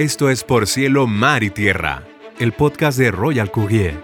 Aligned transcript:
Esto 0.00 0.30
es 0.30 0.44
Por 0.44 0.66
Cielo, 0.66 1.06
Mar 1.06 1.42
y 1.42 1.50
Tierra, 1.50 2.04
el 2.38 2.52
podcast 2.52 2.96
de 2.98 3.10
Royal 3.10 3.50
Courier. 3.50 4.02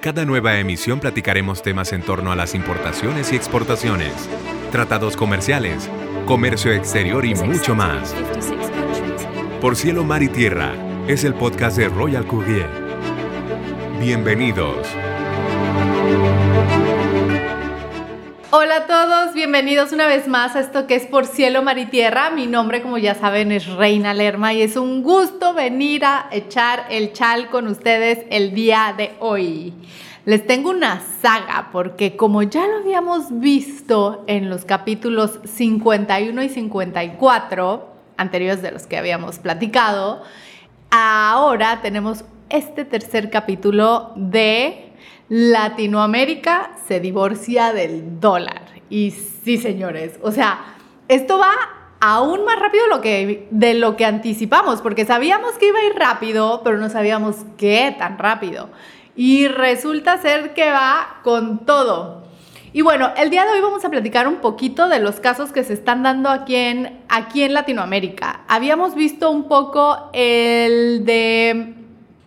Cada 0.00 0.24
nueva 0.24 0.58
emisión 0.58 0.98
platicaremos 0.98 1.62
temas 1.62 1.92
en 1.92 2.02
torno 2.02 2.32
a 2.32 2.34
las 2.34 2.56
importaciones 2.56 3.32
y 3.32 3.36
exportaciones, 3.36 4.12
tratados 4.72 5.16
comerciales, 5.16 5.88
comercio 6.26 6.72
exterior 6.72 7.24
y 7.24 7.36
mucho 7.36 7.76
más. 7.76 8.16
Por 9.60 9.76
Cielo, 9.76 10.02
Mar 10.02 10.24
y 10.24 10.28
Tierra 10.28 10.74
es 11.06 11.22
el 11.22 11.34
podcast 11.34 11.76
de 11.76 11.88
Royal 11.88 12.26
Courier. 12.26 12.68
Bienvenidos. 14.00 14.88
Hola 18.56 18.76
a 18.76 18.86
todos, 18.86 19.34
bienvenidos 19.34 19.90
una 19.90 20.06
vez 20.06 20.28
más 20.28 20.54
a 20.54 20.60
esto 20.60 20.86
que 20.86 20.94
es 20.94 21.06
Por 21.06 21.26
Cielo, 21.26 21.64
Mar 21.64 21.76
y 21.76 21.86
Tierra. 21.86 22.30
Mi 22.30 22.46
nombre, 22.46 22.82
como 22.82 22.98
ya 22.98 23.16
saben, 23.16 23.50
es 23.50 23.66
Reina 23.66 24.14
Lerma 24.14 24.52
y 24.52 24.62
es 24.62 24.76
un 24.76 25.02
gusto 25.02 25.54
venir 25.54 26.04
a 26.04 26.28
echar 26.30 26.86
el 26.88 27.12
chal 27.12 27.50
con 27.50 27.66
ustedes 27.66 28.24
el 28.30 28.54
día 28.54 28.94
de 28.96 29.16
hoy. 29.18 29.74
Les 30.24 30.46
tengo 30.46 30.70
una 30.70 31.00
saga 31.20 31.70
porque 31.72 32.14
como 32.14 32.44
ya 32.44 32.64
lo 32.68 32.76
habíamos 32.76 33.40
visto 33.40 34.22
en 34.28 34.48
los 34.48 34.64
capítulos 34.64 35.40
51 35.42 36.40
y 36.40 36.48
54, 36.48 37.88
anteriores 38.16 38.62
de 38.62 38.70
los 38.70 38.86
que 38.86 38.98
habíamos 38.98 39.40
platicado, 39.40 40.22
ahora 40.92 41.80
tenemos 41.82 42.24
este 42.50 42.84
tercer 42.84 43.30
capítulo 43.30 44.12
de 44.14 44.93
Latinoamérica 45.28 46.72
se 46.86 47.00
divorcia 47.00 47.72
del 47.72 48.20
dólar. 48.20 48.62
Y 48.90 49.10
sí, 49.10 49.58
señores, 49.58 50.18
o 50.22 50.30
sea, 50.30 50.76
esto 51.08 51.38
va 51.38 51.52
aún 52.00 52.44
más 52.44 52.58
rápido 52.58 52.86
lo 52.86 53.00
que, 53.00 53.48
de 53.50 53.74
lo 53.74 53.96
que 53.96 54.04
anticipamos, 54.04 54.82
porque 54.82 55.06
sabíamos 55.06 55.52
que 55.52 55.68
iba 55.68 55.78
a 55.78 55.84
ir 55.84 55.94
rápido, 55.94 56.60
pero 56.62 56.76
no 56.76 56.90
sabíamos 56.90 57.36
qué 57.56 57.94
tan 57.98 58.18
rápido. 58.18 58.68
Y 59.16 59.48
resulta 59.48 60.18
ser 60.18 60.52
que 60.52 60.70
va 60.70 61.20
con 61.22 61.64
todo. 61.64 62.24
Y 62.74 62.82
bueno, 62.82 63.12
el 63.16 63.30
día 63.30 63.44
de 63.44 63.52
hoy 63.52 63.60
vamos 63.60 63.84
a 63.84 63.88
platicar 63.88 64.26
un 64.26 64.36
poquito 64.36 64.88
de 64.88 64.98
los 64.98 65.20
casos 65.20 65.52
que 65.52 65.62
se 65.62 65.72
están 65.72 66.02
dando 66.02 66.28
aquí 66.28 66.56
en, 66.56 67.00
aquí 67.08 67.44
en 67.44 67.54
Latinoamérica. 67.54 68.40
Habíamos 68.48 68.96
visto 68.96 69.30
un 69.30 69.48
poco 69.48 70.10
el 70.12 71.04
de 71.04 71.83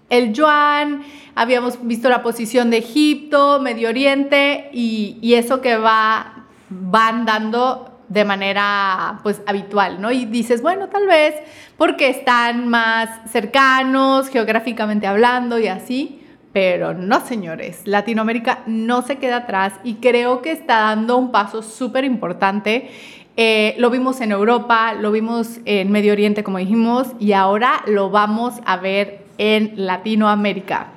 el 0.09 0.33
yuan, 0.33 1.03
habíamos 1.36 1.86
visto 1.86 2.09
la 2.09 2.23
posición 2.23 2.69
de 2.69 2.77
Egipto, 2.77 3.59
Medio 3.61 3.89
Oriente 3.89 4.69
y, 4.73 5.33
eso 5.33 5.61
que 5.61 5.77
va, 5.77 6.45
van 6.69 7.25
dando 7.25 7.94
de 8.08 8.23
manera 8.23 9.19
pues 9.22 9.41
habitual, 9.45 10.02
¿no? 10.02 10.11
Y 10.11 10.25
dices, 10.25 10.61
bueno, 10.61 10.88
tal 10.88 11.08
vez 11.08 11.35
porque 11.78 12.09
están 12.09 12.67
más 12.69 13.09
cercanos 13.30 14.30
geográficamente 14.30 15.08
hablando 15.08 15.59
y 15.59 15.67
así, 15.67 16.23
pero 16.53 16.94
no, 16.94 17.19
señores, 17.19 17.81
Latinoamérica 17.85 18.63
no 18.66 19.02
se 19.02 19.17
queda 19.17 19.38
atrás 19.38 19.73
y 19.83 19.95
creo 19.95 20.41
que 20.41 20.52
está 20.52 20.80
dando 20.80 21.17
un 21.17 21.31
paso 21.31 21.61
súper 21.61 22.05
importante. 22.05 22.89
Eh, 23.35 23.75
lo 23.78 23.91
vimos 23.91 24.22
en 24.22 24.31
Europa, 24.31 24.94
lo 24.94 25.11
vimos 25.11 25.59
en 25.66 25.91
Medio 25.91 26.13
Oriente, 26.13 26.44
como 26.44 26.58
dijimos, 26.58 27.09
y 27.19 27.33
ahora 27.33 27.83
lo 27.85 28.09
vamos 28.09 28.55
a 28.66 28.78
ver 28.78 29.27
en 29.38 29.74
Latinoamérica. 29.76 30.88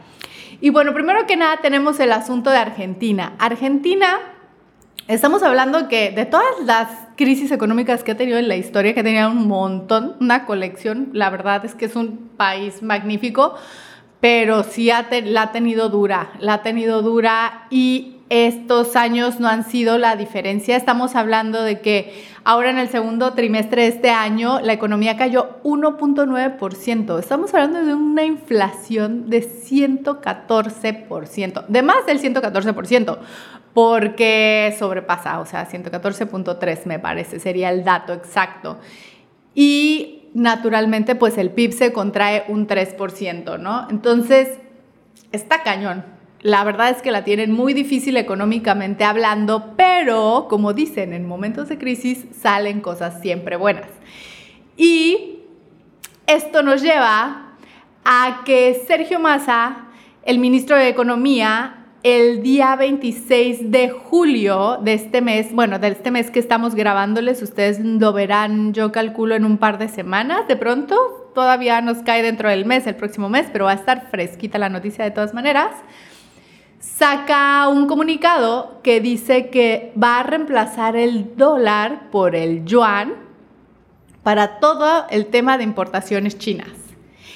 Y 0.60 0.70
bueno, 0.70 0.92
primero 0.92 1.26
que 1.26 1.36
nada 1.36 1.58
tenemos 1.62 2.00
el 2.00 2.12
asunto 2.12 2.50
de 2.50 2.58
Argentina. 2.58 3.32
Argentina, 3.38 4.18
estamos 5.08 5.42
hablando 5.42 5.88
que 5.88 6.10
de 6.10 6.26
todas 6.26 6.60
las 6.64 6.88
crisis 7.16 7.50
económicas 7.50 8.04
que 8.04 8.12
ha 8.12 8.16
tenido 8.16 8.38
en 8.38 8.48
la 8.48 8.56
historia, 8.56 8.94
que 8.94 9.02
tenía 9.02 9.28
un 9.28 9.48
montón, 9.48 10.16
una 10.20 10.44
colección, 10.44 11.08
la 11.12 11.30
verdad 11.30 11.64
es 11.64 11.74
que 11.74 11.86
es 11.86 11.96
un 11.96 12.30
país 12.36 12.82
magnífico, 12.82 13.54
pero 14.20 14.62
sí 14.62 14.90
la 15.24 15.42
ha 15.42 15.52
tenido 15.52 15.88
dura, 15.88 16.30
la 16.38 16.54
ha 16.54 16.62
tenido 16.62 17.02
dura 17.02 17.66
y 17.70 18.20
estos 18.30 18.94
años 18.94 19.40
no 19.40 19.48
han 19.48 19.64
sido 19.64 19.98
la 19.98 20.14
diferencia. 20.14 20.76
Estamos 20.76 21.16
hablando 21.16 21.62
de 21.62 21.80
que 21.80 22.14
ahora 22.44 22.70
en 22.70 22.78
el 22.78 22.88
segundo 22.88 23.32
trimestre 23.32 23.82
de 23.82 23.88
este 23.88 24.10
año 24.10 24.60
la 24.60 24.72
economía 24.72 25.16
cayó 25.16 25.56
1.9%. 25.64 27.18
Estamos 27.18 27.52
hablando 27.52 27.84
de 27.84 27.94
una 27.94 28.22
inflación 28.22 29.28
de 29.30 29.42
114%, 29.42 31.66
de 31.66 31.82
más 31.82 32.06
del 32.06 32.20
114%, 32.20 33.18
porque 33.74 34.76
sobrepasa, 34.78 35.40
o 35.40 35.46
sea, 35.46 35.68
114.3 35.68 36.84
me 36.84 37.00
parece, 37.00 37.40
sería 37.40 37.70
el 37.70 37.82
dato 37.82 38.12
exacto. 38.12 38.78
Y 39.56 40.19
naturalmente, 40.34 41.14
pues 41.14 41.38
el 41.38 41.50
PIB 41.50 41.72
se 41.72 41.92
contrae 41.92 42.44
un 42.48 42.66
3%, 42.66 43.58
¿no? 43.58 43.86
Entonces, 43.90 44.58
está 45.32 45.62
cañón 45.62 46.04
la 46.42 46.64
verdad 46.64 46.90
es 46.90 47.02
que 47.02 47.10
la 47.10 47.24
tienen 47.24 47.52
muy 47.52 47.74
difícil 47.74 48.16
económicamente 48.16 49.04
hablando, 49.04 49.74
pero 49.76 50.46
como 50.48 50.72
dicen, 50.72 51.12
en 51.12 51.26
momentos 51.26 51.68
de 51.68 51.78
crisis 51.78 52.24
salen 52.34 52.80
cosas 52.80 53.20
siempre 53.20 53.56
buenas. 53.56 53.88
Y 54.76 55.40
esto 56.26 56.62
nos 56.62 56.80
lleva 56.80 57.56
a 58.04 58.42
que 58.46 58.82
Sergio 58.86 59.20
Massa, 59.20 59.88
el 60.22 60.38
ministro 60.38 60.76
de 60.76 60.88
Economía, 60.88 61.79
el 62.02 62.42
día 62.42 62.76
26 62.76 63.70
de 63.70 63.90
julio 63.90 64.78
de 64.82 64.94
este 64.94 65.20
mes, 65.20 65.52
bueno, 65.52 65.78
de 65.78 65.88
este 65.88 66.10
mes 66.10 66.30
que 66.30 66.38
estamos 66.38 66.74
grabándoles, 66.74 67.42
ustedes 67.42 67.80
lo 67.80 68.12
verán, 68.12 68.72
yo 68.72 68.92
calculo 68.92 69.34
en 69.34 69.44
un 69.44 69.58
par 69.58 69.78
de 69.78 69.88
semanas, 69.88 70.48
de 70.48 70.56
pronto, 70.56 71.30
todavía 71.34 71.80
nos 71.80 71.98
cae 71.98 72.22
dentro 72.22 72.48
del 72.48 72.64
mes, 72.64 72.86
el 72.86 72.96
próximo 72.96 73.28
mes, 73.28 73.46
pero 73.52 73.66
va 73.66 73.72
a 73.72 73.74
estar 73.74 74.08
fresquita 74.10 74.58
la 74.58 74.68
noticia 74.68 75.04
de 75.04 75.10
todas 75.10 75.34
maneras 75.34 75.72
saca 76.80 77.68
un 77.68 77.86
comunicado 77.86 78.80
que 78.82 79.00
dice 79.00 79.48
que 79.48 79.92
va 80.02 80.18
a 80.18 80.22
reemplazar 80.22 80.96
el 80.96 81.36
dólar 81.36 82.10
por 82.10 82.34
el 82.34 82.64
yuan 82.64 83.14
para 84.22 84.58
todo 84.58 85.06
el 85.10 85.26
tema 85.26 85.58
de 85.58 85.64
importaciones 85.64 86.38
chinas. 86.38 86.68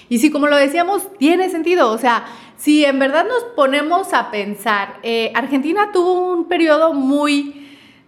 Y 0.08 0.18
si 0.18 0.30
como 0.30 0.48
lo 0.48 0.56
decíamos, 0.56 1.08
tiene 1.18 1.48
sentido, 1.50 1.90
o 1.90 1.98
sea, 1.98 2.24
si 2.56 2.84
en 2.84 2.98
verdad 2.98 3.26
nos 3.26 3.44
ponemos 3.54 4.12
a 4.12 4.30
pensar, 4.30 4.98
eh, 5.02 5.32
Argentina 5.34 5.90
tuvo 5.92 6.32
un 6.32 6.48
periodo 6.48 6.92
muy 6.92 7.64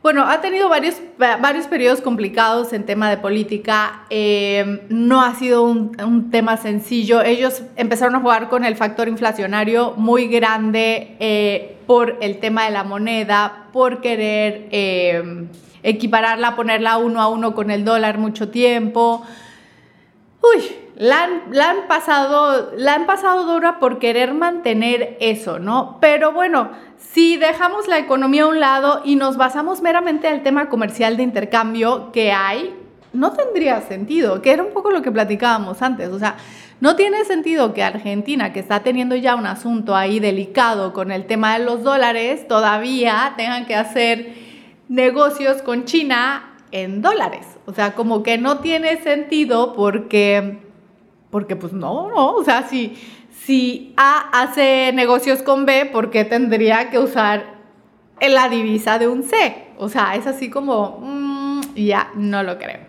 bueno, 0.07 0.23
ha 0.23 0.41
tenido 0.41 0.69
varios, 0.69 1.03
varios 1.19 1.67
periodos 1.67 2.01
complicados 2.01 2.73
en 2.73 2.87
tema 2.87 3.11
de 3.11 3.17
política. 3.17 4.05
Eh, 4.09 4.87
no 4.89 5.21
ha 5.21 5.35
sido 5.35 5.65
un, 5.65 6.31
tema 6.31 6.59
sencillo. 6.59 7.23
Ellos 7.23 7.65
empezaron 7.75 8.15
a 8.15 8.21
jugar 8.21 8.49
con 8.49 8.65
el 8.65 8.77
factor 8.77 9.09
inflacionario 9.09 9.95
muy 9.97 10.29
grande 10.29 11.17
eh, 11.19 11.79
por 11.89 12.19
el 12.21 12.39
tema 12.39 12.67
de 12.67 12.71
la 12.71 12.85
moneda, 12.85 13.67
por 13.73 14.01
querer 14.01 14.69
eh, 14.71 15.49
equipararla, 15.83 16.55
ponerla 16.55 16.99
uno 16.99 17.21
a 17.21 17.27
uno 17.27 17.57
con 17.57 17.73
el 17.73 17.85
dólar 17.85 18.19
mucho 18.19 18.49
tiempo. 18.49 19.25
Uy, 20.41 20.63
la 20.97 21.25
han, 21.25 21.89
pasado, 21.89 22.73
la 22.77 22.95
han 22.95 23.07
pasado 23.07 23.45
dura 23.45 23.79
por 23.79 23.99
querer 23.99 24.33
mantener 24.33 25.19
eso, 25.21 25.59
¿no? 25.59 25.99
Pero 26.01 26.33
bueno, 26.33 26.71
si 26.99 27.37
dejamos 27.37 27.87
la 27.87 27.99
economía 27.99 28.45
a 28.45 28.47
un 28.47 28.61
lado 28.61 29.03
y 29.05 29.17
nos 29.17 29.37
basamos 29.37 29.83
meramente 29.83 30.27
al 30.27 30.43
tema 30.43 30.71
comercial 30.71 31.19
de 31.19 31.23
intercambio 31.23 32.13
que 32.13 32.33
hay, 32.33 32.75
no 33.13 33.33
tendría 33.33 33.83
sentido, 33.83 34.41
que 34.41 34.53
era 34.53 34.63
un 34.63 34.73
poco 34.73 34.91
lo 34.91 35.03
que 35.03 35.13
platicábamos 35.13 35.83
antes. 35.83 36.09
O 36.09 36.19
sea, 36.19 36.37
no 36.81 36.97
tiene 36.97 37.25
sentido 37.25 37.75
que 37.75 37.83
Argentina, 37.83 38.55
que 38.55 38.61
está 38.61 38.81
teniendo 38.81 39.17
ya 39.17 39.35
un 39.35 39.47
asunto 39.47 39.95
ahí 39.95 40.19
delicado 40.19 40.95
con 40.95 41.11
el 41.13 41.27
tema 41.27 41.59
de 41.59 41.65
los 41.65 41.83
dólares, 41.83 42.49
todavía 42.49 43.35
tengan 43.37 43.67
que 43.67 43.75
hacer 43.75 44.35
negocios 44.89 45.61
con 45.61 45.85
China 45.85 46.55
en 46.73 47.03
dólares. 47.03 47.47
O 47.67 47.75
sea, 47.75 47.93
como 47.95 48.23
que 48.23 48.39
no 48.39 48.59
tiene 48.59 48.97
sentido 49.03 49.75
porque 49.75 50.66
porque 51.31 51.57
pues 51.57 51.73
no, 51.73 52.09
no, 52.09 52.33
o 52.33 52.45
sea, 52.45 52.69
si, 52.69 52.97
si 53.45 53.95
A 53.97 54.31
hace 54.33 54.93
negocios 54.95 55.43
con 55.43 55.67
B, 55.67 55.87
¿por 55.87 56.11
qué 56.11 56.25
tendría 56.25 56.91
que 56.91 56.99
usar 56.99 57.57
la 58.21 58.49
divisa 58.49 58.99
de 58.99 59.09
un 59.09 59.23
C? 59.23 59.67
O 59.79 59.89
sea, 59.89 60.15
es 60.15 60.27
así 60.27 60.51
como, 60.51 61.01
mm, 61.03 61.61
ya, 61.75 62.11
no 62.15 62.43
lo 62.43 62.59
creo. 62.59 62.81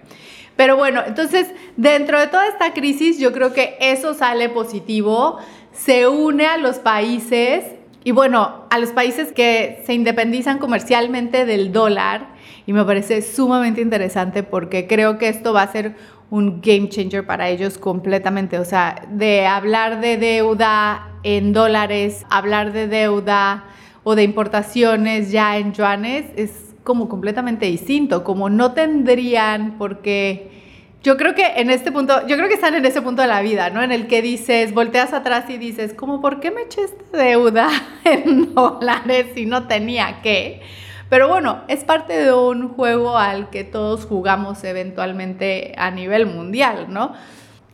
Pero 0.56 0.76
bueno, 0.76 1.04
entonces, 1.06 1.54
dentro 1.76 2.20
de 2.20 2.28
toda 2.28 2.48
esta 2.48 2.74
crisis, 2.74 3.20
yo 3.20 3.32
creo 3.32 3.54
que 3.54 3.78
eso 3.80 4.14
sale 4.14 4.50
positivo, 4.50 5.38
se 5.72 6.08
une 6.08 6.48
a 6.48 6.58
los 6.58 6.80
países 6.80 7.64
y 8.04 8.12
bueno, 8.12 8.66
a 8.70 8.80
los 8.80 8.90
países 8.92 9.34
que 9.34 9.84
se 9.86 9.94
independizan 9.94 10.58
comercialmente 10.58 11.46
del 11.46 11.72
dólar 11.72 12.30
y 12.66 12.74
me 12.74 12.84
parece 12.84 13.22
sumamente 13.22 13.82
interesante 13.82 14.44
porque 14.44 14.88
creo 14.88 15.18
que 15.18 15.30
esto 15.30 15.54
va 15.54 15.62
a 15.62 15.72
ser 15.72 15.96
un 16.30 16.62
game 16.62 16.90
changer 16.90 17.26
para 17.26 17.50
ellos 17.50 17.78
completamente. 17.78 18.60
O 18.60 18.66
sea, 18.66 19.08
de 19.10 19.46
hablar 19.46 20.02
de 20.02 20.18
deuda 20.18 21.10
en 21.24 21.54
dólares, 21.54 22.26
hablar 22.30 22.74
de 22.74 22.88
deuda 22.88 23.66
o 24.04 24.16
de 24.16 24.24
importaciones 24.24 25.32
ya 25.32 25.58
en 25.58 25.74
yuanes 25.74 26.26
es 26.36 26.76
como 26.84 27.10
completamente 27.10 27.66
distinto, 27.66 28.24
como 28.24 28.50
no 28.50 28.72
tendrían 28.72 29.78
por 29.78 30.02
qué 30.02 30.58
yo 31.04 31.16
creo 31.16 31.36
que 31.36 31.46
en 31.56 31.70
este 31.70 31.92
punto, 31.92 32.28
yo 32.28 32.36
creo 32.36 32.50
que 32.50 32.56
están 32.56 32.76
en 32.76 32.86
ese 32.86 33.02
punto 33.02 33.22
de 33.22 33.30
la 33.30 33.42
vida, 33.42 33.70
¿no? 33.70 33.82
En 33.82 33.94
el 33.94 34.08
que 34.08 34.22
dices, 34.22 34.74
volteas 34.74 35.14
atrás 35.14 35.50
y 35.50 35.58
dices, 35.58 35.94
como, 35.94 36.20
¿por 36.20 36.40
qué 36.40 36.52
me 36.52 36.64
eché 36.64 36.82
esta 36.82 37.18
deuda 37.18 37.70
en 38.04 38.54
dólares 38.54 39.28
si 39.34 39.46
no 39.46 39.68
tenía 39.68 40.22
que? 40.22 40.62
Pero 41.10 41.28
bueno, 41.28 41.62
es 41.68 41.84
parte 41.84 42.14
de 42.22 42.34
un 42.34 42.70
juego 42.70 43.18
al 43.18 43.50
que 43.50 43.64
todos 43.64 44.06
jugamos 44.06 44.64
eventualmente 44.64 45.74
a 45.78 45.92
nivel 45.92 46.26
mundial, 46.26 46.88
¿no? 46.90 47.14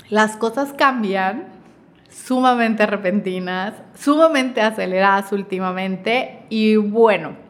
Las 0.09 0.37
cosas 0.37 0.73
cambian 0.73 1.45
sumamente 2.09 2.85
repentinas, 2.85 3.73
sumamente 3.95 4.61
aceleradas 4.61 5.31
últimamente 5.31 6.45
y 6.49 6.75
bueno, 6.75 7.43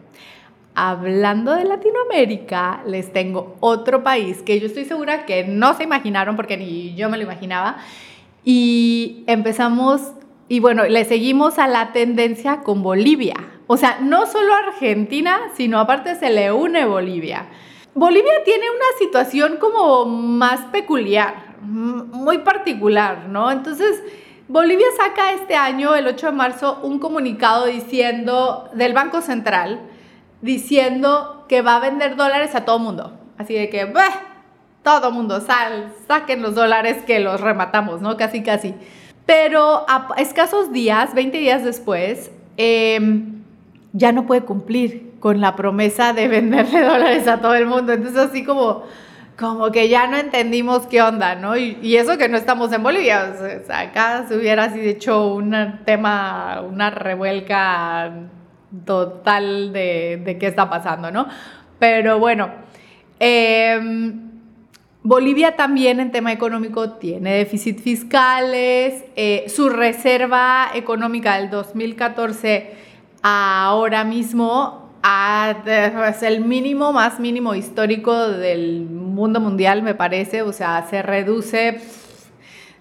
Hablando 0.76 1.54
de 1.54 1.66
Latinoamérica, 1.66 2.82
les 2.88 3.14
tengo 3.14 3.58
otro 3.60 4.02
país 4.02 4.42
que 4.42 4.60
yo 4.60 4.66
estoy 4.66 4.86
segura 4.86 5.24
que 5.28 5.44
no 5.44 5.76
se 5.76 5.84
imaginaron 5.84 6.36
porque 6.36 6.58
ni 6.58 6.96
yo 6.96 7.12
me 7.12 7.18
lo 7.18 7.24
imaginaba. 7.24 7.78
Y 8.44 9.24
empezamos, 9.28 10.02
y 10.54 10.60
bueno, 10.60 10.84
le 10.84 11.04
seguimos 11.04 11.58
a 11.58 11.66
la 11.66 11.94
tendencia 11.94 12.60
con 12.60 12.84
Bolivia. 12.84 13.34
O 13.66 13.76
sea, 13.76 13.98
no 14.02 14.28
solo 14.28 14.54
Argentina, 14.54 15.40
sino 15.56 15.80
aparte 15.80 16.14
se 16.14 16.30
le 16.30 16.52
une 16.52 16.86
Bolivia. 16.86 17.48
Bolivia 17.96 18.44
tiene 18.46 18.66
una 18.70 19.00
situación 19.00 19.58
como 19.58 20.06
más 20.06 20.60
peculiar, 20.66 21.56
muy 21.64 22.38
particular, 22.38 23.30
¿no? 23.30 23.50
Entonces, 23.50 24.04
Bolivia 24.48 24.86
saca 24.96 25.32
este 25.32 25.56
año, 25.56 25.96
el 25.96 26.06
8 26.06 26.28
de 26.28 26.32
marzo, 26.34 26.80
un 26.84 27.00
comunicado 27.00 27.66
diciendo 27.66 28.70
del 28.76 28.94
Banco 28.94 29.22
Central, 29.22 29.82
diciendo 30.42 31.46
que 31.50 31.64
va 31.64 31.78
a 31.78 31.80
vender 31.80 32.16
dólares 32.16 32.54
a 32.54 32.64
todo 32.64 32.78
mundo. 32.78 33.18
Así 33.40 33.56
de 33.56 33.72
que, 33.72 33.86
bah, 33.86 34.22
todo 34.84 35.10
mundo, 35.10 35.42
sal, 35.42 35.92
saquen 36.08 36.44
los 36.44 36.54
dólares 36.54 36.98
que 37.08 37.20
los 37.20 37.42
rematamos, 37.42 38.02
¿no? 38.02 38.18
Casi, 38.18 38.44
casi. 38.44 38.76
Pero 39.26 39.86
a 39.88 40.08
escasos 40.18 40.72
días, 40.74 41.14
20 41.14 41.38
días 41.38 41.64
después, 41.64 42.32
em, 42.58 43.42
ya 43.94 44.12
no 44.12 44.26
puede 44.26 44.42
cumplir 44.42 45.14
con 45.20 45.40
la 45.40 45.56
promesa 45.56 46.12
de 46.14 46.28
venderle 46.28 46.82
dólares 46.84 47.28
a 47.28 47.40
todo 47.40 47.56
el 47.56 47.66
mundo. 47.66 47.94
Entonces, 47.94 48.20
así 48.20 48.44
como, 48.44 48.84
como 49.40 49.72
que 49.72 49.88
ya 49.88 50.08
no 50.08 50.18
entendimos 50.18 50.86
qué 50.88 51.02
onda, 51.02 51.36
¿no? 51.36 51.56
Y, 51.56 51.96
eso 51.96 52.18
que 52.18 52.28
no 52.28 52.38
estamos 52.38 52.74
en 52.74 52.84
Bolivia. 52.84 53.34
O 53.34 53.66
sea, 53.66 53.80
acá 53.80 54.26
se 54.28 54.36
hubiera 54.36 54.66
así 54.66 54.82
hecho 54.82 55.34
un 55.34 55.80
tema, 55.86 56.62
una 56.62 56.90
revuelca 56.90 58.12
total 58.86 59.72
de, 59.72 60.38
qué 60.40 60.48
está 60.48 60.70
pasando, 60.70 61.12
¿no? 61.12 61.28
Pero 61.80 62.20
bueno, 62.20 62.50
em, 63.20 64.33
Bolivia 65.04 65.58
también 65.58 66.00
en 66.00 66.12
tema 66.12 66.32
económico 66.32 66.92
tiene 66.92 67.34
déficit 67.34 67.80
fiscales, 67.82 69.04
eh, 69.18 69.46
su 69.54 69.68
reserva 69.68 70.70
económica 70.74 71.38
del 71.38 71.50
2014 71.50 72.72
ahora 73.22 74.06
mismo 74.06 74.84
es 76.08 76.24
el 76.24 76.46
mínimo 76.46 76.94
más 76.94 77.20
mínimo 77.20 77.54
histórico 77.54 78.30
del 78.30 78.86
mundo 78.86 79.42
mundial, 79.42 79.84
me 79.84 79.94
parece, 79.94 80.42
o 80.42 80.54
sea, 80.54 80.88
se 80.90 81.02
reduce 81.02 81.82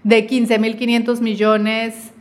de 0.04 0.28
15.500 0.28 1.20
millones 1.20 2.12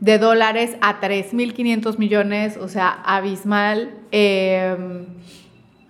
de 0.00 0.18
dólares 0.18 0.76
a 0.82 1.00
3.500 1.00 1.96
millones, 1.96 2.58
o 2.58 2.68
sea, 2.68 2.90
abismal. 2.90 3.94
Em, 4.10 5.06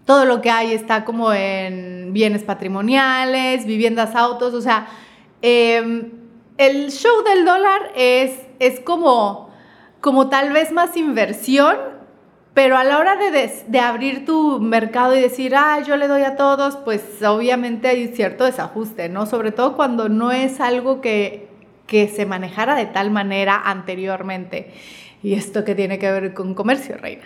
todo 0.06 0.24
lo 0.24 0.40
que 0.40 0.50
hay 0.50 0.72
está 0.72 1.04
como 1.04 1.32
en 1.32 2.12
bienes 2.12 2.44
patrimoniales, 2.44 3.66
viviendas, 3.66 4.14
autos, 4.14 4.54
o 4.54 4.62
sea, 4.62 4.86
em, 5.42 6.12
el 6.56 6.90
show 6.90 7.22
del 7.24 7.44
dólar 7.44 7.92
es, 7.94 8.32
es 8.60 8.80
como, 8.80 9.50
como 10.00 10.28
tal 10.28 10.52
vez 10.52 10.72
más 10.72 10.96
inversión, 10.96 11.76
pero 12.54 12.78
a 12.78 12.84
la 12.84 12.98
hora 12.98 13.16
de, 13.16 13.64
de, 13.66 13.80
abrir 13.80 14.24
tu 14.24 14.60
mercado 14.60 15.14
y 15.14 15.20
decir, 15.20 15.54
ah, 15.54 15.80
yo 15.86 15.96
le 15.96 16.08
doy 16.08 16.22
a 16.22 16.36
todos, 16.36 16.76
pues 16.76 17.02
obviamente 17.22 17.88
hay 17.88 18.08
cierto 18.14 18.44
desajuste, 18.44 19.10
¿no? 19.10 19.26
Sobre 19.26 19.52
todo 19.52 19.76
cuando 19.76 20.08
no 20.08 20.32
es 20.32 20.60
algo 20.60 21.02
que 21.02 21.50
que 21.86 22.08
se 22.08 22.26
manejara 22.26 22.74
de 22.74 22.86
tal 22.86 23.10
manera 23.10 23.60
anteriormente. 23.64 24.72
¿Y 25.22 25.34
esto 25.34 25.64
que 25.64 25.74
tiene 25.74 25.98
que 25.98 26.10
ver 26.10 26.34
con 26.34 26.54
comercio, 26.54 26.96
Reina? 26.96 27.24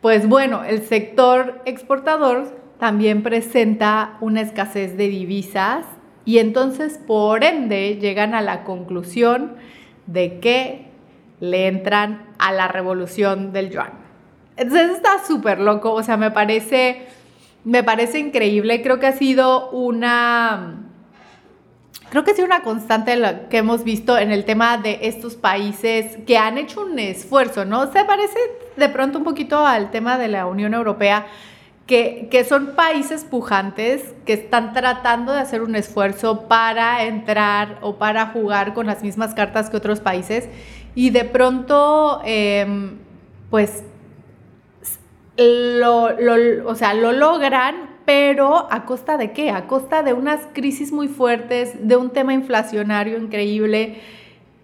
Pues 0.00 0.28
bueno, 0.28 0.64
el 0.64 0.82
sector 0.82 1.60
exportador 1.64 2.56
también 2.78 3.22
presenta 3.22 4.16
una 4.20 4.40
escasez 4.40 4.96
de 4.96 5.08
divisas 5.08 5.84
y 6.24 6.38
entonces 6.38 6.98
por 6.98 7.42
ende 7.42 7.96
llegan 7.96 8.34
a 8.34 8.42
la 8.42 8.64
conclusión 8.64 9.56
de 10.06 10.38
que 10.40 10.86
le 11.40 11.66
entran 11.66 12.26
a 12.38 12.52
la 12.52 12.68
revolución 12.68 13.52
del 13.52 13.70
yuan. 13.70 13.92
Entonces 14.56 14.90
está 14.90 15.24
súper 15.26 15.60
loco, 15.60 15.92
o 15.92 16.02
sea, 16.02 16.16
me 16.16 16.30
parece, 16.30 17.06
me 17.64 17.82
parece 17.84 18.18
increíble, 18.18 18.82
creo 18.82 18.98
que 18.98 19.06
ha 19.06 19.12
sido 19.12 19.70
una 19.70 20.87
Creo 22.10 22.24
que 22.24 22.30
es 22.30 22.38
una 22.38 22.62
constante 22.62 23.18
que 23.50 23.58
hemos 23.58 23.84
visto 23.84 24.16
en 24.16 24.32
el 24.32 24.44
tema 24.44 24.78
de 24.78 25.00
estos 25.02 25.34
países 25.36 26.16
que 26.26 26.38
han 26.38 26.56
hecho 26.56 26.82
un 26.82 26.98
esfuerzo, 26.98 27.64
¿no? 27.66 27.92
Se 27.92 28.04
parece 28.04 28.38
de 28.76 28.88
pronto 28.88 29.18
un 29.18 29.24
poquito 29.24 29.66
al 29.66 29.90
tema 29.90 30.16
de 30.16 30.28
la 30.28 30.46
Unión 30.46 30.72
Europea, 30.72 31.26
que, 31.86 32.28
que, 32.30 32.44
son 32.44 32.74
países 32.74 33.24
pujantes 33.24 34.14
que 34.26 34.34
están 34.34 34.74
tratando 34.74 35.32
de 35.32 35.40
hacer 35.40 35.62
un 35.62 35.74
esfuerzo 35.74 36.46
para 36.46 37.04
entrar 37.04 37.78
o 37.80 37.96
para 37.96 38.26
jugar 38.26 38.74
con 38.74 38.86
las 38.86 39.02
mismas 39.02 39.34
cartas 39.34 39.70
que 39.70 39.78
otros 39.78 40.00
países 40.00 40.48
y 40.94 41.10
de 41.10 41.24
pronto, 41.24 42.20
em, 42.24 42.98
pues, 43.50 43.84
lo, 45.36 46.10
lo, 46.10 46.68
o 46.68 46.74
sea, 46.74 46.92
lo 46.92 47.12
logran, 47.12 47.97
pero 48.08 48.66
¿a 48.70 48.86
costa 48.86 49.18
de 49.18 49.32
qué? 49.32 49.50
A 49.50 49.66
costa 49.66 50.02
de 50.02 50.14
unas 50.14 50.40
crisis 50.54 50.92
muy 50.92 51.08
fuertes, 51.08 51.86
de 51.86 51.94
un 51.96 52.08
tema 52.08 52.32
inflacionario 52.32 53.18
increíble. 53.18 54.00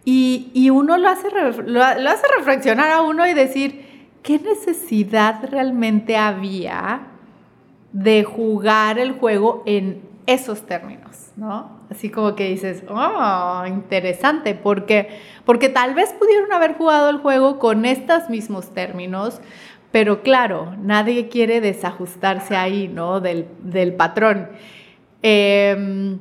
Y, 0.07 0.71
uno 0.71 0.97
lo 0.97 1.11
hace, 1.11 1.29
lo, 1.67 1.83
hace 1.83 2.27
reflexionar 2.39 2.91
a 2.91 3.03
uno 3.03 3.27
y 3.27 3.35
decir, 3.35 4.09
¿qué 4.23 4.39
necesidad 4.39 5.47
realmente 5.51 6.17
había 6.17 7.03
de 7.93 8.25
jugar 8.25 8.99
el 8.99 9.13
juego 9.13 9.63
en 9.67 10.01
esos 10.27 10.63
términos? 10.63 11.33
¿no? 11.37 11.81
Así 11.91 12.09
como 12.09 12.35
que 12.37 12.49
dices, 12.49 12.83
oh, 12.89 13.65
interesante, 13.67 14.55
porque, 14.55 15.21
porque 15.45 15.69
tal 15.69 15.93
vez 15.95 16.15
pudieron 16.15 16.51
haber 16.51 16.79
jugado 16.79 17.11
el 17.11 17.19
juego 17.19 17.59
con 17.59 17.85
estos 17.85 18.31
mismos 18.31 18.73
términos, 18.73 19.43
pero 19.95 20.23
claro, 20.23 20.75
nadie 20.83 21.29
quiere 21.29 21.61
desajustarse 21.61 22.57
ahí, 22.57 22.89
¿no? 22.89 23.21
Del, 23.21 23.95
patrón. 23.97 24.49
Em, 25.23 26.19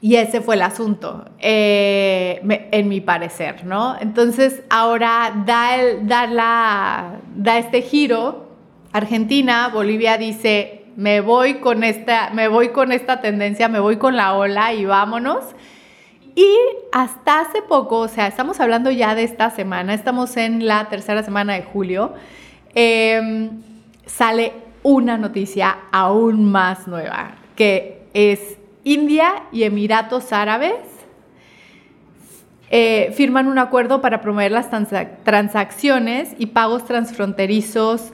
y 0.00 0.14
ese 0.14 0.40
fue 0.40 0.54
el 0.54 0.62
asunto, 0.62 1.24
eh, 1.40 2.40
en 2.70 2.88
mi 2.88 3.00
parecer, 3.00 3.64
¿no? 3.64 3.96
Entonces 3.98 4.62
ahora 4.70 5.42
da, 5.44 5.74
el, 5.74 6.06
da, 6.06 6.28
la, 6.28 7.16
da 7.34 7.58
este 7.58 7.82
giro. 7.82 8.50
Argentina, 8.92 9.68
Bolivia 9.74 10.16
dice, 10.16 10.84
me 10.94 11.20
voy, 11.20 11.54
con 11.54 11.82
esta, 11.82 12.30
me 12.34 12.46
voy 12.46 12.68
con 12.68 12.92
esta 12.92 13.20
tendencia, 13.20 13.66
me 13.68 13.80
voy 13.80 13.96
con 13.96 14.14
la 14.14 14.34
ola 14.34 14.74
y 14.74 14.84
vámonos. 14.84 15.42
Y 16.36 16.54
hasta 16.92 17.40
hace 17.40 17.62
poco, 17.62 17.98
o 17.98 18.08
sea, 18.08 18.28
estamos 18.28 18.60
hablando 18.60 18.92
ya 18.92 19.16
de 19.16 19.24
esta 19.24 19.50
semana, 19.50 19.92
estamos 19.92 20.36
en 20.36 20.68
la 20.68 20.88
tercera 20.88 21.24
semana 21.24 21.54
de 21.54 21.62
julio, 21.64 22.14
Em, 22.78 23.62
sale 24.04 24.52
una 24.82 25.16
noticia 25.16 25.78
aún 25.92 26.44
más 26.44 26.86
nueva, 26.86 27.36
que 27.56 28.02
es 28.12 28.58
India 28.84 29.44
y 29.50 29.62
Emiratos 29.62 30.30
Árabes 30.30 30.74
eh, 32.68 33.12
firman 33.16 33.48
un 33.48 33.58
acuerdo 33.58 34.02
para 34.02 34.20
promover 34.20 34.52
las 34.52 34.68
transacciones 35.24 36.34
y 36.36 36.46
pagos 36.46 36.84
transfronterizos 36.84 38.12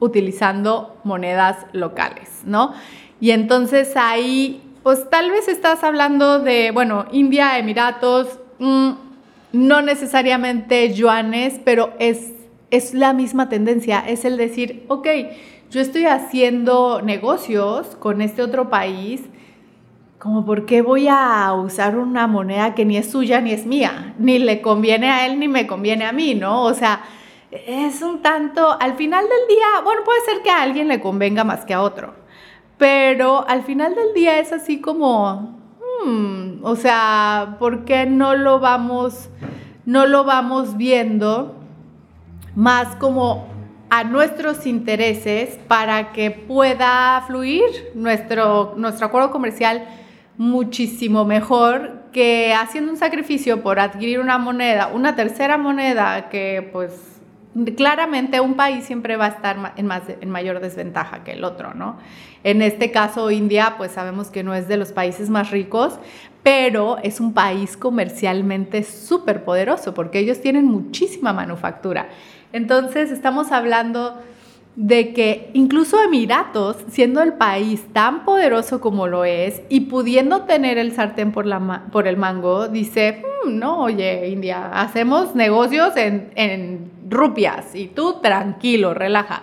utilizando 0.00 1.00
monedas 1.02 1.64
locales, 1.72 2.42
¿no? 2.44 2.74
Y 3.20 3.30
entonces 3.30 3.96
ahí, 3.96 4.60
pues 4.82 5.08
tal 5.08 5.30
vez 5.30 5.48
estás 5.48 5.82
hablando 5.82 6.40
de, 6.40 6.72
bueno, 6.72 7.06
India, 7.10 7.56
Emiratos, 7.58 8.38
mm, 8.58 8.90
no 9.52 9.80
necesariamente 9.80 10.92
yuanes, 10.92 11.58
pero 11.64 11.94
es 11.98 12.32
es 12.76 12.94
la 12.94 13.12
misma 13.12 13.48
tendencia, 13.48 14.00
es 14.00 14.24
el 14.24 14.36
decir, 14.36 14.84
ok, 14.88 15.06
yo 15.70 15.80
estoy 15.80 16.06
haciendo 16.06 17.02
negocios 17.02 17.96
con 17.96 18.20
este 18.20 18.42
otro 18.42 18.68
país, 18.68 19.22
como 20.18 20.44
por 20.44 20.66
qué 20.66 20.82
voy 20.82 21.06
a 21.08 21.52
usar 21.52 21.96
una 21.96 22.26
moneda 22.26 22.74
que 22.74 22.84
ni 22.84 22.96
es 22.96 23.10
suya 23.10 23.40
ni 23.40 23.52
es 23.52 23.66
mía, 23.66 24.14
ni 24.18 24.38
le 24.38 24.60
conviene 24.60 25.10
a 25.10 25.26
él 25.26 25.38
ni 25.38 25.48
me 25.48 25.66
conviene 25.66 26.04
a 26.04 26.12
mí, 26.12 26.34
¿no? 26.34 26.62
O 26.62 26.74
sea, 26.74 27.02
es 27.50 28.02
un 28.02 28.22
tanto, 28.22 28.76
al 28.80 28.94
final 28.94 29.24
del 29.24 29.48
día, 29.48 29.66
bueno, 29.84 30.02
puede 30.04 30.20
ser 30.22 30.42
que 30.42 30.50
a 30.50 30.62
alguien 30.62 30.88
le 30.88 31.00
convenga 31.00 31.44
más 31.44 31.64
que 31.64 31.74
a 31.74 31.82
otro, 31.82 32.14
pero 32.78 33.46
al 33.46 33.62
final 33.62 33.94
del 33.94 34.14
día 34.14 34.38
es 34.40 34.52
así 34.52 34.80
como, 34.80 35.58
hmm, 36.04 36.64
o 36.64 36.74
sea, 36.74 37.56
¿por 37.58 37.84
qué 37.84 38.06
no 38.06 38.34
lo 38.34 38.58
vamos, 38.58 39.28
no 39.86 40.06
lo 40.06 40.24
vamos 40.24 40.76
viendo 40.76 41.63
más 42.54 42.96
como 42.96 43.48
a 43.90 44.04
nuestros 44.04 44.66
intereses 44.66 45.58
para 45.68 46.12
que 46.12 46.30
pueda 46.30 47.22
fluir 47.26 47.64
nuestro, 47.94 48.74
nuestro 48.76 49.06
acuerdo 49.06 49.30
comercial 49.30 49.86
muchísimo 50.36 51.24
mejor 51.24 52.04
que 52.12 52.54
haciendo 52.54 52.90
un 52.90 52.96
sacrificio 52.96 53.62
por 53.62 53.78
adquirir 53.78 54.20
una 54.20 54.38
moneda, 54.38 54.88
una 54.88 55.14
tercera 55.14 55.58
moneda 55.58 56.28
que 56.28 56.68
pues 56.72 57.14
claramente 57.76 58.40
un 58.40 58.54
país 58.54 58.84
siempre 58.84 59.16
va 59.16 59.26
a 59.26 59.28
estar 59.28 59.74
en, 59.76 59.86
más, 59.86 60.02
en 60.08 60.28
mayor 60.28 60.60
desventaja 60.60 61.22
que 61.22 61.32
el 61.32 61.44
otro, 61.44 61.74
¿no? 61.74 61.98
En 62.42 62.62
este 62.62 62.90
caso, 62.90 63.30
India, 63.30 63.74
pues 63.78 63.92
sabemos 63.92 64.30
que 64.30 64.42
no 64.42 64.54
es 64.54 64.66
de 64.66 64.76
los 64.76 64.92
países 64.92 65.30
más 65.30 65.50
ricos, 65.50 65.98
pero 66.42 66.98
es 66.98 67.20
un 67.20 67.32
país 67.32 67.76
comercialmente 67.76 68.82
súper 68.82 69.44
poderoso 69.44 69.94
porque 69.94 70.18
ellos 70.18 70.40
tienen 70.40 70.66
muchísima 70.66 71.32
manufactura. 71.32 72.08
Entonces, 72.54 73.10
estamos 73.10 73.50
hablando 73.50 74.16
de 74.76 75.12
que 75.12 75.50
incluso 75.54 76.00
Emiratos, 76.00 76.76
siendo 76.88 77.20
el 77.20 77.32
país 77.32 77.84
tan 77.92 78.24
poderoso 78.24 78.80
como 78.80 79.08
lo 79.08 79.24
es 79.24 79.62
y 79.68 79.80
pudiendo 79.80 80.42
tener 80.42 80.78
el 80.78 80.92
sartén 80.92 81.32
por, 81.32 81.46
el 82.06 82.16
mango, 82.16 82.68
dice, 82.68 83.24
hmm, 83.44 83.58
no, 83.58 83.82
oye, 83.82 84.28
India, 84.28 84.70
hacemos 84.70 85.34
negocios 85.34 85.96
en, 85.96 86.30
en 86.36 86.92
rupias 87.10 87.74
y 87.74 87.88
tú 87.88 88.20
tranquilo, 88.22 88.94
relaja. 88.94 89.42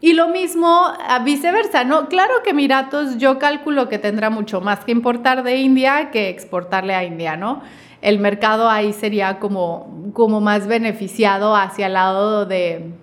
Y 0.00 0.14
lo 0.14 0.28
mismo 0.28 0.92
viceversa, 1.24 1.84
¿no? 1.84 2.08
Claro 2.08 2.34
que 2.42 2.50
Emiratos 2.50 3.18
yo 3.18 3.38
calculo 3.38 3.88
que 3.88 3.98
tendrá 3.98 4.30
mucho 4.30 4.60
más 4.60 4.84
que 4.84 4.92
importar 4.92 5.42
de 5.42 5.56
India 5.56 6.10
que 6.10 6.30
exportarle 6.30 6.94
a 6.94 7.04
India, 7.04 7.36
¿no? 7.36 7.62
El 8.00 8.18
mercado 8.18 8.70
ahí 8.70 8.94
sería 8.94 9.38
como, 9.38 10.10
como 10.14 10.40
más 10.40 10.66
beneficiado 10.66 11.54
hacia 11.54 11.86
el 11.86 11.92
lado 11.92 12.46
de 12.46 12.94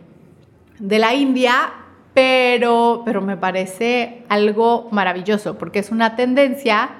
de 0.79 0.99
la 0.99 1.13
India, 1.13 1.73
pero, 2.13 3.03
pero 3.05 3.21
me 3.21 3.37
parece 3.37 4.23
algo 4.29 4.87
maravilloso 4.91 5.57
porque 5.57 5.79
es 5.79 5.91
una 5.91 6.15
tendencia 6.15 6.91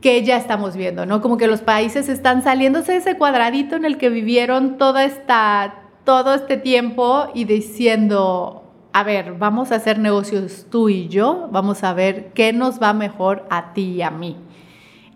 que 0.00 0.22
ya 0.22 0.36
estamos 0.36 0.76
viendo, 0.76 1.06
¿no? 1.06 1.20
Como 1.22 1.36
que 1.36 1.46
los 1.46 1.62
países 1.62 2.08
están 2.08 2.42
saliéndose 2.42 2.92
de 2.92 2.98
ese 2.98 3.16
cuadradito 3.16 3.76
en 3.76 3.84
el 3.84 3.96
que 3.96 4.10
vivieron 4.10 4.76
toda 4.76 5.04
esta, 5.04 5.76
todo 6.04 6.34
este 6.34 6.56
tiempo 6.56 7.28
y 7.34 7.44
diciendo, 7.44 8.63
a 8.94 9.02
ver, 9.02 9.34
vamos 9.38 9.70
a 9.70 9.74
hacer 9.74 9.98
negocios 9.98 10.66
tú 10.70 10.88
y 10.88 11.08
yo, 11.08 11.48
vamos 11.52 11.84
a 11.84 11.92
ver 11.92 12.32
qué 12.32 12.54
nos 12.54 12.80
va 12.80 12.94
mejor 12.94 13.44
a 13.50 13.74
ti 13.74 13.96
y 13.96 14.02
a 14.02 14.10
mí. 14.10 14.38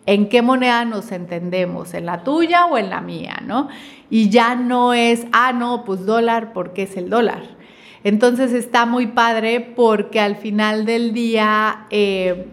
¿En 0.05 0.29
qué 0.29 0.43
moneda 0.43 0.85
nos 0.85 1.13
entendemos? 1.13 1.95
¿En 1.95 2.05
la 2.05 2.25
tuya 2.25 2.67
o 2.67 2.77
en 2.77 2.91
la 2.91 3.01
mía? 3.01 3.41
¿no? 3.47 3.69
Y 4.11 4.29
ya 4.29 4.55
no 4.55 4.93
es, 4.93 5.27
ah, 5.33 5.55
no, 5.55 5.85
pues 5.85 6.05
dólar 6.05 6.53
porque 6.53 6.83
es 6.83 6.97
el 6.99 7.09
dólar 7.09 7.59
entonces 8.05 8.53
está 8.53 8.87
muy 8.87 9.09
padre 9.09 9.61
porque 9.61 10.21
al 10.21 10.37
final 10.37 10.87
del 10.87 11.13
día 11.13 11.87
eh, 11.91 12.47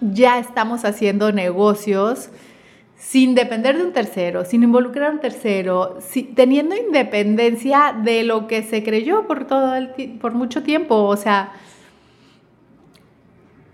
ya 0.00 0.38
estamos 0.38 0.84
haciendo 0.84 1.32
negocios 1.32 2.30
sin 3.02 3.34
depender 3.34 3.76
de 3.76 3.84
un 3.84 3.92
tercero, 3.92 4.44
sin 4.44 4.62
involucrar 4.62 5.08
a 5.08 5.10
un 5.10 5.18
tercero, 5.18 5.98
teniendo 6.36 6.76
independencia 6.76 7.94
de 8.00 8.22
lo 8.22 8.46
que 8.46 8.62
se 8.62 8.84
creyó 8.84 9.26
por, 9.26 9.44
todo 9.44 9.74
el, 9.74 9.88
por 10.20 10.34
mucho 10.34 10.62
tiempo. 10.62 10.94
O 10.94 11.16
sea, 11.16 11.52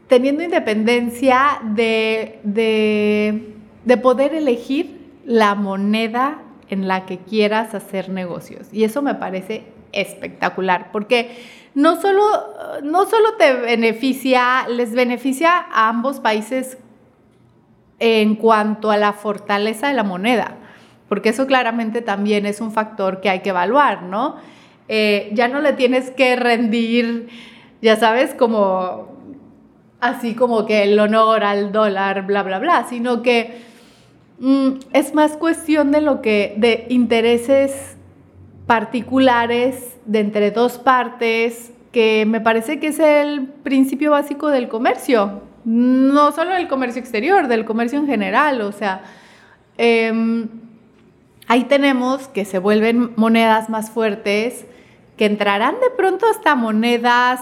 teniendo 0.09 0.43
independencia 0.43 1.61
de, 1.63 2.41
de 2.43 3.97
poder 3.99 4.35
elegir 4.35 4.99
la 5.27 5.55
moneda 5.55 6.43
en 6.71 6.89
la 6.89 7.05
que 7.05 7.19
quieras 7.19 7.75
hacer 7.75 8.09
negocios. 8.09 8.69
Y 8.73 8.85
eso 8.85 9.03
me 9.03 9.15
parece 9.15 9.65
espectacular, 9.93 10.91
porque 10.91 11.37
no 11.75 12.01
solo, 12.01 12.23
no 12.83 13.05
solo 13.05 13.35
te 13.35 13.53
beneficia, 13.53 14.67
les 14.69 14.95
beneficia 14.95 15.55
a 15.55 15.91
ambos 15.91 16.19
países 16.19 16.79
en 17.99 18.37
cuanto 18.37 18.91
a 18.91 18.97
la 18.97 19.13
fortaleza 19.13 19.89
de 19.89 19.95
la 19.95 20.05
moneda, 20.05 20.57
porque 21.09 21.31
eso 21.31 21.47
claramente 21.47 22.03
también 22.03 22.47
es 22.47 22.61
un 22.61 22.73
factor 22.73 23.21
que 23.21 23.31
hay 23.31 23.41
que 23.41 23.51
evaluar, 23.51 24.03
¿no? 24.03 24.37
Eh, 24.89 25.31
ya 25.35 25.49
no 25.49 25.61
le 25.61 25.73
tienes 25.73 26.11
que 26.11 26.37
rendir, 26.37 27.29
ya 27.83 27.97
sabes, 27.97 28.35
como 28.35 29.19
así 30.01 30.35
como 30.35 30.65
que 30.65 30.85
el 30.85 30.99
honor 30.99 31.45
al 31.45 31.73
dólar, 31.73 32.27
bla, 32.27 32.43
bla, 32.43 32.59
bla, 32.59 32.87
sino 32.89 33.23
que 33.23 33.59
mm, 34.39 34.69
es 34.93 35.15
más 35.15 35.37
cuestión 35.37 35.91
de 35.91 36.01
lo 36.01 36.23
que, 36.23 36.55
de 36.57 36.87
intereses 36.89 37.97
particulares 38.67 39.99
de 40.07 40.21
entre 40.21 40.51
dos 40.51 40.79
partes, 40.79 41.73
que 41.93 42.25
me 42.27 42.41
parece 42.41 42.79
que 42.79 42.89
es 42.89 42.99
el 42.99 43.47
principio 43.63 44.13
básico 44.13 44.49
del 44.49 44.69
comercio, 44.69 45.43
no 45.65 46.33
solo 46.33 46.53
del 46.53 46.69
comercio 46.69 47.01
exterior, 47.01 47.49
del 47.49 47.65
comercio 47.65 47.99
en 47.99 48.07
general, 48.07 48.61
o 48.61 48.73
sea, 48.73 49.03
em, 49.77 50.49
ahí 51.47 51.65
tenemos 51.65 52.29
que 52.29 52.45
se 52.45 52.59
vuelven 52.59 53.13
monedas 53.17 53.69
más 53.69 53.91
fuertes, 53.91 54.65
que 55.17 55.27
entrarán 55.27 55.75
de 55.81 55.91
pronto 55.97 56.27
hasta 56.27 56.55
monedas 56.55 57.41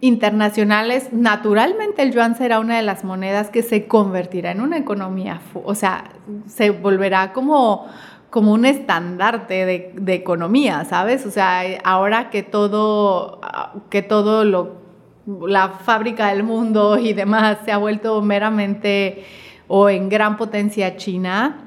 internacionales, 0.00 1.12
naturalmente 1.12 2.02
el 2.02 2.12
yuan 2.12 2.36
será 2.36 2.58
una 2.58 2.76
de 2.76 2.82
las 2.82 3.04
monedas 3.04 3.50
que 3.50 3.62
se 3.62 3.86
convertirá 3.86 4.50
en 4.50 4.60
una 4.60 4.78
economía, 4.78 5.40
o 5.54 5.74
sea, 5.74 6.04
se 6.46 6.70
volverá 6.70 7.32
como 7.32 7.86
como 8.30 8.52
un 8.52 8.64
estandarte 8.64 9.66
de, 9.66 10.14
economía, 10.14 10.84
¿sabes? 10.84 11.26
O 11.26 11.30
sea, 11.30 11.62
ahora 11.84 12.30
que 12.30 12.42
todo, 12.44 13.40
que 13.90 14.02
todo 14.02 14.44
lo, 14.44 14.76
la 15.26 15.68
fábrica 15.68 16.28
del 16.28 16.42
mundo 16.42 16.98
y 16.98 17.12
demás 17.12 17.58
se 17.64 17.72
ha 17.72 17.78
vuelto 17.78 18.20
meramente 18.22 19.24
o 19.68 19.88
en 19.88 20.08
gran 20.08 20.36
potencia 20.36 20.96
china, 20.96 21.64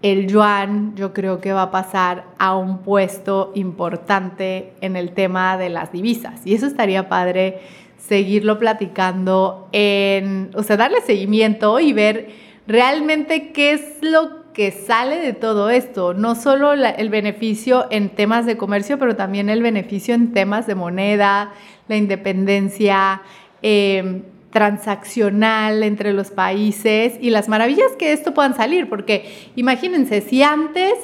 el 0.00 0.26
yuan 0.26 0.94
yo 0.96 1.12
creo 1.12 1.40
que 1.40 1.52
va 1.52 1.62
a 1.62 1.70
pasar 1.70 2.24
a 2.38 2.56
un 2.56 2.78
puesto 2.78 3.52
importante 3.54 4.74
en 4.80 4.96
el 4.96 5.12
tema 5.12 5.56
de 5.56 5.70
las 5.70 5.92
divisas. 5.92 6.46
Y 6.46 6.54
eso 6.54 6.66
estaría 6.66 7.08
padre 7.08 7.60
seguirlo 7.98 8.58
platicando 8.58 9.68
en, 9.72 10.50
o 10.54 10.62
sea, 10.62 10.76
darle 10.76 11.00
seguimiento 11.00 11.80
y 11.80 11.92
ver 11.92 12.30
realmente 12.66 13.52
qué 13.52 13.72
es 13.72 13.98
lo 14.02 14.43
que 14.54 14.70
sale 14.70 15.18
de 15.18 15.32
todo 15.32 15.68
esto, 15.68 16.14
no 16.14 16.36
solo 16.36 16.72
el 16.72 17.08
beneficio 17.10 17.86
en 17.90 18.08
temas 18.08 18.46
de 18.46 18.56
comercio, 18.56 18.98
pero 18.98 19.16
también 19.16 19.50
el 19.50 19.62
beneficio 19.62 20.14
en 20.14 20.32
temas 20.32 20.66
de 20.66 20.76
moneda, 20.76 21.52
la 21.88 21.96
independencia 21.96 23.20
em, 23.62 24.22
transaccional 24.50 25.82
entre 25.82 26.12
los 26.12 26.30
países 26.30 27.18
y 27.20 27.30
las 27.30 27.48
maravillas 27.48 27.92
que 27.98 28.12
esto 28.12 28.32
puedan 28.32 28.54
salir, 28.54 28.88
porque 28.88 29.50
imagínense, 29.56 30.20
si 30.20 30.44
antes 30.44 30.94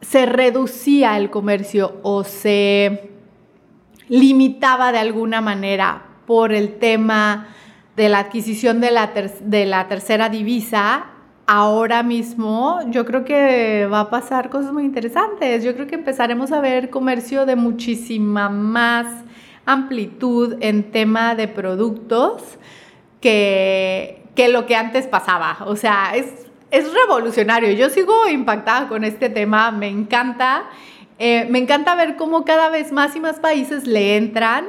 se 0.00 0.26
reducía 0.26 1.18
el 1.18 1.30
comercio 1.30 1.98
o 2.02 2.22
se 2.22 3.10
limitaba 4.08 4.92
de 4.92 4.98
alguna 4.98 5.40
manera 5.40 6.04
por 6.26 6.52
el 6.52 6.78
tema 6.78 7.48
de 7.96 8.08
la 8.08 8.20
adquisición 8.20 8.80
de 8.80 8.92
la, 8.92 9.10
de 9.40 9.66
la 9.66 9.88
tercera 9.88 10.28
divisa, 10.28 11.06
ahora 11.52 12.04
mismo 12.04 12.78
yo 12.90 13.04
creo 13.04 13.24
que 13.24 13.88
va 13.92 14.00
a 14.02 14.08
pasar 14.08 14.50
cosas 14.50 14.72
muy 14.72 14.84
interesantes. 14.84 15.64
Yo 15.64 15.74
creo 15.74 15.88
que 15.88 15.96
empezaremos 15.96 16.52
a 16.52 16.60
ver 16.60 16.90
comercio 16.90 17.44
de 17.44 17.56
muchísima 17.56 18.48
más 18.48 19.24
amplitud 19.66 20.58
en 20.60 20.92
tema 20.92 21.34
de 21.34 21.48
productos 21.48 22.40
que, 23.20 24.22
que 24.36 24.46
lo 24.46 24.66
que 24.66 24.76
antes 24.76 25.08
pasaba. 25.08 25.58
O 25.66 25.74
sea, 25.74 26.12
es, 26.14 26.26
es 26.70 26.94
revolucionario. 26.94 27.72
Yo 27.72 27.90
sigo 27.90 28.28
impactada 28.28 28.86
con 28.86 29.02
este 29.02 29.28
tema, 29.28 29.72
me 29.72 29.88
encanta. 29.88 30.66
Eh, 31.18 31.48
me 31.50 31.58
encanta 31.58 31.96
ver 31.96 32.14
cómo 32.14 32.44
cada 32.44 32.68
vez 32.68 32.92
más 32.92 33.16
y 33.16 33.20
más 33.20 33.40
países 33.40 33.88
le 33.88 34.16
entran, 34.16 34.66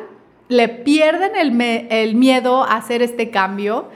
le 0.47 0.67
pierden 0.67 1.35
el, 1.35 1.61
el 1.61 2.15
miedo 2.15 2.63
a 2.63 2.77
hacer 2.77 3.03
este 3.03 3.29
cambio 3.29 3.87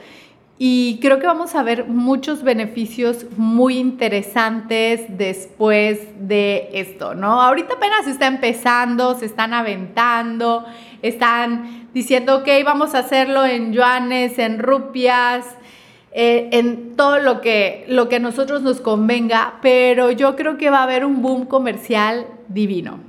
y 0.58 0.98
creo 1.02 1.18
que 1.18 1.26
vamos 1.26 1.54
a 1.54 1.62
ver 1.62 1.84
muchos 1.84 2.42
beneficios 2.42 3.26
muy 3.36 3.76
interesantes 3.78 5.04
después 5.08 6.00
de 6.18 6.70
esto, 6.72 7.14
¿no? 7.14 7.42
Ahorita 7.42 7.74
apenas 7.74 8.06
está 8.06 8.26
empezando, 8.26 9.18
se 9.18 9.26
están 9.26 9.52
aventando, 9.52 10.64
están 11.02 11.88
diciendo, 11.92 12.38
ok, 12.38 12.48
vamos 12.64 12.94
a 12.94 13.00
hacerlo 13.00 13.44
en 13.44 13.74
yuanes, 13.74 14.38
en 14.38 14.58
rupias, 14.58 15.44
eh, 16.12 16.48
en 16.52 16.96
todo 16.96 17.18
lo 17.18 17.42
que, 17.42 17.84
lo 17.88 18.08
que 18.08 18.16
a 18.16 18.20
nosotros 18.20 18.62
nos 18.62 18.80
convenga, 18.80 19.58
pero 19.60 20.10
yo 20.10 20.36
creo 20.36 20.56
que 20.56 20.70
va 20.70 20.78
a 20.78 20.84
haber 20.84 21.04
un 21.04 21.20
boom 21.20 21.44
comercial 21.44 22.26
divino. 22.48 23.00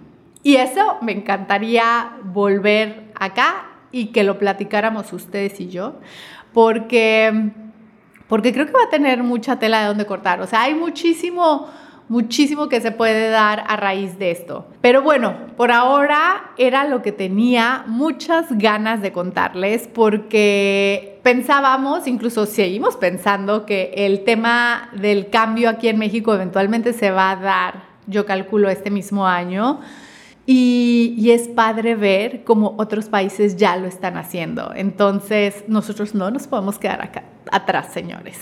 Y 0.44 0.58
eso 0.58 0.98
me 1.02 1.14
encantaría 1.14 2.12
volver 2.24 3.06
acá 3.16 3.68
y 3.92 4.08
que 4.08 4.26
lo 4.26 4.38
platicáramos 4.38 5.14
ustedes 5.14 5.62
y 5.62 5.70
yo 5.70 5.94
porque, 6.58 7.52
porque 8.28 8.52
creo 8.52 8.66
que 8.66 8.72
va 8.72 8.86
a 8.88 8.90
tener 8.90 9.22
mucha 9.22 9.60
tela 9.60 9.82
de 9.82 9.86
donde 9.90 10.08
cortar. 10.08 10.42
O 10.42 10.48
sea, 10.48 10.64
hay 10.64 10.74
muchísimo 10.74 11.68
muchísimo 12.10 12.68
que 12.68 12.82
se 12.82 12.92
puede 12.92 13.30
dar 13.30 13.64
a 13.68 13.76
raíz 13.76 14.18
de 14.18 14.32
esto. 14.32 14.66
Pero 14.82 15.04
bueno, 15.04 15.36
por 15.56 15.72
ahora 15.72 16.54
era 16.58 16.86
lo 16.86 17.04
que 17.04 17.12
tenía 17.12 17.84
muchas 17.86 18.58
ganas 18.58 19.04
de 19.04 19.12
contarles 19.12 19.88
porque 19.88 21.20
pensábamos, 21.22 22.08
incluso 22.08 22.48
seguimos 22.48 22.96
pensando 22.96 23.68
que 23.68 23.94
el 23.96 24.24
tema 24.24 24.90
del 24.94 25.30
cambio 25.30 25.70
aquí 25.70 25.90
en 25.90 26.00
México 26.00 26.34
eventualmente 26.34 26.92
se 26.94 27.12
va 27.12 27.30
a 27.30 27.36
dar, 27.36 27.84
yo 28.08 28.26
calculo, 28.26 28.68
este 28.72 28.90
mismo 28.90 29.28
año. 29.28 29.80
Y, 30.50 31.30
es 31.30 31.50
padre 31.50 31.96
ver 31.96 32.46
cómo 32.46 32.74
otros 32.78 33.10
países 33.10 33.58
ya 33.58 33.76
lo 33.76 33.86
están 33.86 34.16
haciendo. 34.16 34.72
Entonces, 34.74 35.66
nosotros 35.68 36.16
no 36.16 36.32
nos 36.32 36.48
podemos 36.48 36.80
quedar 36.80 37.12
atrás, 37.52 37.92
señores. 37.92 38.40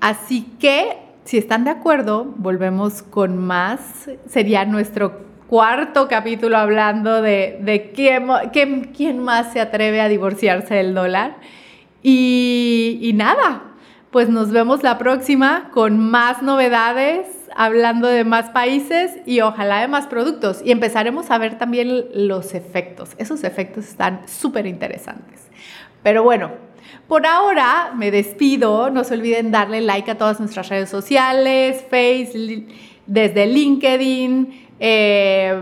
Así 0.00 0.46
que 0.58 0.96
si 1.24 1.36
están 1.36 1.64
de 1.64 1.70
acuerdo, 1.70 2.32
volvemos 2.38 3.02
con 3.02 3.36
más. 3.36 4.08
Sería 4.26 4.64
nuestro 4.64 5.20
cuarto 5.48 6.08
capítulo 6.08 6.56
hablando 6.56 7.20
de, 7.20 7.92
quién, 7.94 8.26
quién, 8.96 9.18
más 9.22 9.52
se 9.52 9.60
atreve 9.60 10.00
a 10.00 10.08
divorciarse 10.08 10.76
del 10.76 10.94
dólar. 10.94 11.36
Y, 12.02 12.98
y 13.02 13.12
nada, 13.12 13.64
pues 14.10 14.30
nos 14.30 14.50
vemos 14.50 14.82
la 14.82 14.96
próxima 14.96 15.68
con 15.72 15.98
más 15.98 16.40
novedades, 16.40 17.26
hablando 17.56 18.06
de 18.06 18.24
más 18.24 18.50
países 18.50 19.18
y 19.24 19.40
ojalá 19.40 19.80
de 19.80 19.88
más 19.88 20.06
productos. 20.06 20.60
Y 20.64 20.70
empezaremos 20.70 21.30
a 21.30 21.38
ver 21.38 21.58
también 21.58 22.04
los 22.14 22.54
efectos. 22.54 23.10
Esos 23.18 23.42
efectos 23.44 23.86
están 23.88 24.20
súper 24.28 24.66
interesantes. 24.66 25.48
Pero 26.02 26.22
bueno, 26.22 26.50
por 27.08 27.26
ahora 27.26 27.92
me 27.96 28.10
despido. 28.10 28.90
No 28.90 29.04
se 29.04 29.14
olviden 29.14 29.50
darle 29.50 29.80
like 29.80 30.10
a 30.10 30.18
todas 30.18 30.38
nuestras 30.38 30.68
redes 30.68 30.90
sociales, 30.90 31.84
Face, 31.90 32.64
desde 33.06 33.46
LinkedIn, 33.46 34.68
eh, 34.78 35.54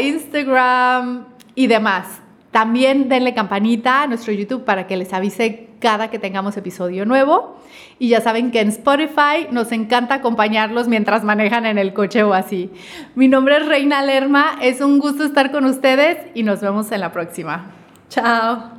Instagram 0.00 1.26
y 1.54 1.66
demás. 1.66 2.20
También 2.52 3.08
denle 3.08 3.34
campanita 3.34 4.02
a 4.02 4.06
nuestro 4.06 4.32
YouTube 4.32 4.64
para 4.64 4.86
que 4.86 4.96
les 4.96 5.12
avise 5.12 5.68
cada 5.80 6.10
que 6.10 6.18
tengamos 6.18 6.56
episodio 6.56 7.04
nuevo. 7.04 7.60
Y 7.98 8.08
ya 8.08 8.20
saben 8.20 8.50
que 8.50 8.60
en 8.60 8.68
Spotify 8.68 9.48
nos 9.50 9.72
encanta 9.72 10.14
acompañarlos 10.14 10.88
mientras 10.88 11.24
manejan 11.24 11.66
en 11.66 11.78
el 11.78 11.92
coche 11.92 12.22
o 12.22 12.34
así. 12.34 12.70
Mi 13.14 13.28
nombre 13.28 13.56
es 13.58 13.66
Reina 13.66 14.02
Lerma, 14.02 14.58
es 14.60 14.80
un 14.80 14.98
gusto 14.98 15.24
estar 15.24 15.50
con 15.50 15.64
ustedes 15.64 16.18
y 16.34 16.42
nos 16.42 16.60
vemos 16.60 16.92
en 16.92 17.00
la 17.00 17.12
próxima. 17.12 17.70
Chao. 18.08 18.76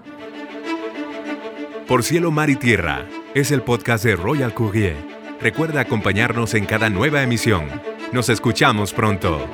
Por 1.88 2.04
cielo, 2.04 2.32
mar 2.32 2.50
y 2.50 2.56
tierra 2.56 3.06
es 3.34 3.52
el 3.52 3.62
podcast 3.62 4.04
de 4.04 4.16
Royal 4.16 4.54
Courier. 4.54 4.96
Recuerda 5.40 5.82
acompañarnos 5.82 6.54
en 6.54 6.66
cada 6.66 6.90
nueva 6.90 7.22
emisión. 7.22 7.66
Nos 8.12 8.30
escuchamos 8.30 8.94
pronto. 8.94 9.48